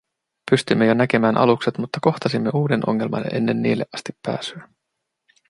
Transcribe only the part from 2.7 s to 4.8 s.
ongelman ennen niille asti pääsyä.